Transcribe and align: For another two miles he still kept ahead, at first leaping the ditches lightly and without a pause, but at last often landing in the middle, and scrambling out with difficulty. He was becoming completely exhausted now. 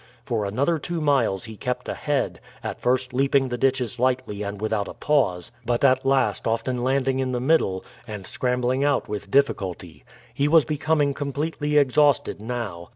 For 0.25 0.45
another 0.45 0.79
two 0.79 0.99
miles 0.99 1.43
he 1.45 1.53
still 1.53 1.63
kept 1.73 1.87
ahead, 1.87 2.39
at 2.63 2.79
first 2.81 3.13
leaping 3.13 3.49
the 3.49 3.57
ditches 3.59 3.99
lightly 3.99 4.41
and 4.41 4.59
without 4.59 4.87
a 4.87 4.95
pause, 4.95 5.51
but 5.63 5.83
at 5.83 6.03
last 6.07 6.47
often 6.47 6.83
landing 6.83 7.19
in 7.19 7.33
the 7.33 7.39
middle, 7.39 7.85
and 8.07 8.25
scrambling 8.25 8.83
out 8.83 9.07
with 9.07 9.29
difficulty. 9.29 10.03
He 10.33 10.47
was 10.47 10.65
becoming 10.65 11.13
completely 11.13 11.77
exhausted 11.77 12.41
now. 12.41 12.89